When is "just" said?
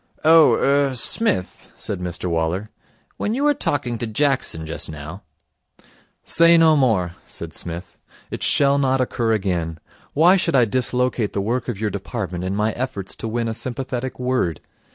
4.65-4.89